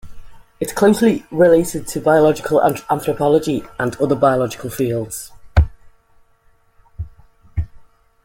It 0.59 0.69
is 0.69 0.73
closely 0.73 1.27
related 1.29 1.85
to 1.89 2.01
biological 2.01 2.59
anthropology 2.63 3.63
and 3.79 3.95
other 3.97 4.15
biological 4.15 4.71
fields. 4.71 5.31